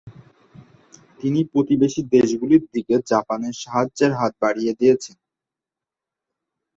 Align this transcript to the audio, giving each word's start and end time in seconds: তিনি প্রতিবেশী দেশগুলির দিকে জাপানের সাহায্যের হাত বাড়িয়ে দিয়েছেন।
তিনি 1.19 1.39
প্রতিবেশী 1.51 2.01
দেশগুলির 2.15 2.63
দিকে 2.73 2.95
জাপানের 3.11 3.55
সাহায্যের 3.63 4.11
হাত 4.19 4.33
বাড়িয়ে 4.41 4.73
দিয়েছেন। 4.79 5.17